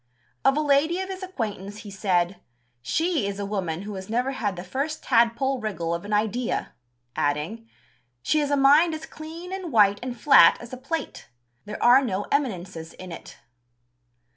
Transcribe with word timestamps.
Of 0.43 0.57
a 0.57 0.61
lady 0.61 0.99
of 0.99 1.09
his 1.09 1.21
acquaintance 1.21 1.77
he 1.85 1.91
said: 1.91 2.37
"She 2.81 3.27
is 3.27 3.37
a 3.37 3.45
woman 3.45 3.83
who 3.83 3.93
has 3.93 4.09
never 4.09 4.31
had 4.31 4.55
the 4.55 4.63
first 4.63 5.03
tadpole 5.03 5.59
wriggle 5.61 5.93
of 5.93 6.05
an 6.05 6.11
idea," 6.11 6.73
adding, 7.15 7.69
"She 8.23 8.39
has 8.39 8.49
a 8.49 8.57
mind 8.57 8.95
as 8.95 9.05
clean 9.05 9.53
and 9.53 9.71
white 9.71 9.99
and 10.01 10.19
flat 10.19 10.57
as 10.59 10.73
a 10.73 10.77
plate: 10.77 11.29
there 11.65 11.83
are 11.83 12.03
no 12.03 12.25
eminences 12.31 12.93
in 12.93 13.11
it." 13.11 13.37